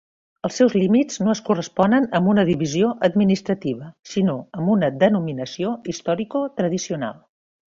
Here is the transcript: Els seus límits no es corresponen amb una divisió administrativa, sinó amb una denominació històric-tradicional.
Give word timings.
Els 0.47 0.55
seus 0.59 0.75
límits 0.83 1.19
no 1.25 1.33
es 1.33 1.41
corresponen 1.49 2.07
amb 2.19 2.31
una 2.31 2.45
divisió 2.49 2.89
administrativa, 3.09 3.91
sinó 4.15 4.35
amb 4.61 4.75
una 4.77 4.91
denominació 5.05 5.75
històric-tradicional. 5.95 7.25